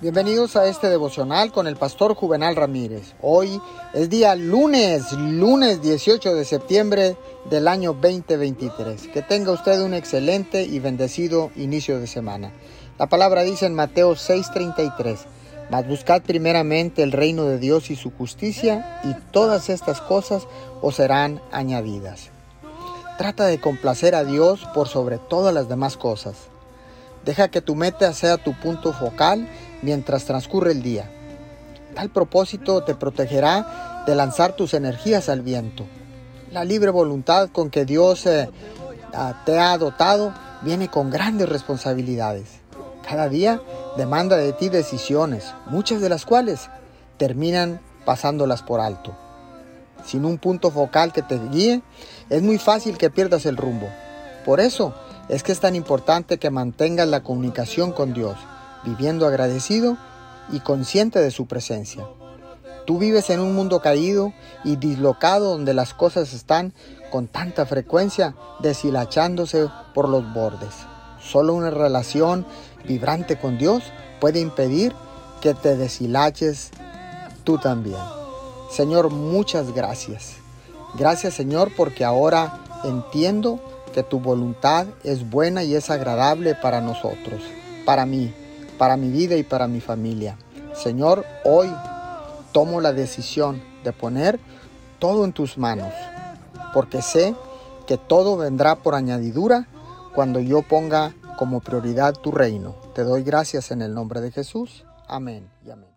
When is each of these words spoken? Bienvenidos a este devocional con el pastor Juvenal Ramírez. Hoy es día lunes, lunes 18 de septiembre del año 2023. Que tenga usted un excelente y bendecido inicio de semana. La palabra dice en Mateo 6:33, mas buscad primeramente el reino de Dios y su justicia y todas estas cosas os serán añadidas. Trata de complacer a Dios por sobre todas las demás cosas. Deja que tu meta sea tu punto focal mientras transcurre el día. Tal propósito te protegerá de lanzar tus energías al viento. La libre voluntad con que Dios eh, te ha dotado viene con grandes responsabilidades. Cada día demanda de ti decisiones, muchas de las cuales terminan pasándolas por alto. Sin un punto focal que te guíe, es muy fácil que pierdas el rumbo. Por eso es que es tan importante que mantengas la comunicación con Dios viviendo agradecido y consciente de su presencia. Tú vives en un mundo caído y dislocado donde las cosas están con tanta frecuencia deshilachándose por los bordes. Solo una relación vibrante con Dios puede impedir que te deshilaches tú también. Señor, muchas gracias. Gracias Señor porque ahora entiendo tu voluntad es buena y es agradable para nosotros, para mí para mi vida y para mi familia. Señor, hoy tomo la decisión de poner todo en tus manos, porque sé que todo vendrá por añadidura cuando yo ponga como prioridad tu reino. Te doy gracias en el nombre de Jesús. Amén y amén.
Bienvenidos 0.00 0.54
a 0.54 0.68
este 0.68 0.88
devocional 0.88 1.50
con 1.50 1.66
el 1.66 1.74
pastor 1.74 2.14
Juvenal 2.14 2.54
Ramírez. 2.54 3.14
Hoy 3.20 3.60
es 3.92 4.08
día 4.08 4.36
lunes, 4.36 5.10
lunes 5.12 5.82
18 5.82 6.36
de 6.36 6.44
septiembre 6.44 7.16
del 7.50 7.66
año 7.66 7.94
2023. 7.94 9.08
Que 9.08 9.22
tenga 9.22 9.50
usted 9.50 9.80
un 9.80 9.94
excelente 9.94 10.62
y 10.62 10.78
bendecido 10.78 11.50
inicio 11.56 11.98
de 11.98 12.06
semana. 12.06 12.52
La 12.96 13.08
palabra 13.08 13.42
dice 13.42 13.66
en 13.66 13.74
Mateo 13.74 14.14
6:33, 14.14 15.18
mas 15.68 15.88
buscad 15.88 16.22
primeramente 16.22 17.02
el 17.02 17.10
reino 17.10 17.46
de 17.46 17.58
Dios 17.58 17.90
y 17.90 17.96
su 17.96 18.12
justicia 18.12 19.00
y 19.02 19.14
todas 19.32 19.68
estas 19.68 20.00
cosas 20.00 20.46
os 20.80 20.94
serán 20.94 21.42
añadidas. 21.50 22.30
Trata 23.18 23.46
de 23.46 23.60
complacer 23.60 24.14
a 24.14 24.22
Dios 24.22 24.64
por 24.74 24.86
sobre 24.86 25.18
todas 25.18 25.52
las 25.52 25.68
demás 25.68 25.96
cosas. 25.96 26.36
Deja 27.24 27.48
que 27.48 27.60
tu 27.60 27.74
meta 27.74 28.12
sea 28.12 28.38
tu 28.38 28.58
punto 28.58 28.92
focal 28.92 29.48
mientras 29.82 30.24
transcurre 30.24 30.72
el 30.72 30.82
día. 30.82 31.10
Tal 31.94 32.10
propósito 32.10 32.84
te 32.84 32.94
protegerá 32.94 34.04
de 34.06 34.14
lanzar 34.14 34.52
tus 34.52 34.74
energías 34.74 35.28
al 35.28 35.42
viento. 35.42 35.84
La 36.52 36.64
libre 36.64 36.90
voluntad 36.90 37.50
con 37.50 37.70
que 37.70 37.84
Dios 37.84 38.24
eh, 38.26 38.48
te 39.44 39.58
ha 39.58 39.76
dotado 39.76 40.32
viene 40.62 40.88
con 40.88 41.10
grandes 41.10 41.48
responsabilidades. 41.48 42.60
Cada 43.06 43.28
día 43.28 43.60
demanda 43.96 44.36
de 44.36 44.52
ti 44.52 44.68
decisiones, 44.68 45.52
muchas 45.66 46.00
de 46.00 46.08
las 46.08 46.24
cuales 46.24 46.70
terminan 47.16 47.80
pasándolas 48.04 48.62
por 48.62 48.80
alto. 48.80 49.16
Sin 50.04 50.24
un 50.24 50.38
punto 50.38 50.70
focal 50.70 51.12
que 51.12 51.22
te 51.22 51.38
guíe, 51.50 51.82
es 52.30 52.42
muy 52.42 52.58
fácil 52.58 52.96
que 52.96 53.10
pierdas 53.10 53.44
el 53.46 53.56
rumbo. 53.56 53.88
Por 54.44 54.60
eso 54.60 54.94
es 55.28 55.42
que 55.42 55.52
es 55.52 55.60
tan 55.60 55.74
importante 55.74 56.38
que 56.38 56.50
mantengas 56.50 57.08
la 57.08 57.22
comunicación 57.22 57.92
con 57.92 58.14
Dios 58.14 58.36
viviendo 58.84 59.26
agradecido 59.26 59.96
y 60.50 60.60
consciente 60.60 61.20
de 61.20 61.30
su 61.30 61.46
presencia. 61.46 62.06
Tú 62.86 62.98
vives 62.98 63.28
en 63.28 63.40
un 63.40 63.54
mundo 63.54 63.80
caído 63.80 64.32
y 64.64 64.76
dislocado 64.76 65.50
donde 65.50 65.74
las 65.74 65.92
cosas 65.92 66.32
están 66.32 66.72
con 67.10 67.26
tanta 67.26 67.66
frecuencia 67.66 68.34
deshilachándose 68.60 69.68
por 69.94 70.08
los 70.08 70.32
bordes. 70.32 70.74
Solo 71.20 71.54
una 71.54 71.70
relación 71.70 72.46
vibrante 72.86 73.38
con 73.38 73.58
Dios 73.58 73.82
puede 74.20 74.40
impedir 74.40 74.94
que 75.42 75.52
te 75.52 75.76
deshilaches 75.76 76.70
tú 77.44 77.58
también. 77.58 78.00
Señor, 78.70 79.10
muchas 79.10 79.74
gracias. 79.74 80.36
Gracias 80.98 81.34
Señor 81.34 81.70
porque 81.76 82.04
ahora 82.04 82.60
entiendo 82.84 83.60
tu 84.02 84.20
voluntad 84.20 84.86
es 85.04 85.28
buena 85.28 85.64
y 85.64 85.74
es 85.74 85.90
agradable 85.90 86.54
para 86.54 86.80
nosotros, 86.80 87.42
para 87.84 88.06
mí 88.06 88.32
para 88.78 88.96
mi 88.96 89.10
vida 89.10 89.36
y 89.36 89.42
para 89.42 89.68
mi 89.68 89.80
familia. 89.80 90.38
Señor, 90.72 91.26
hoy 91.44 91.68
tomo 92.52 92.80
la 92.80 92.92
decisión 92.92 93.60
de 93.84 93.92
poner 93.92 94.40
todo 94.98 95.24
en 95.24 95.32
tus 95.32 95.58
manos, 95.58 95.92
porque 96.72 97.02
sé 97.02 97.34
que 97.86 97.98
todo 97.98 98.36
vendrá 98.36 98.76
por 98.76 98.94
añadidura 98.94 99.66
cuando 100.14 100.40
yo 100.40 100.62
ponga 100.62 101.14
como 101.36 101.60
prioridad 101.60 102.14
tu 102.14 102.30
reino. 102.30 102.74
Te 102.94 103.02
doy 103.02 103.22
gracias 103.22 103.70
en 103.70 103.82
el 103.82 103.94
nombre 103.94 104.20
de 104.20 104.30
Jesús. 104.30 104.84
Amén 105.06 105.48
y 105.66 105.70
amén. 105.70 105.88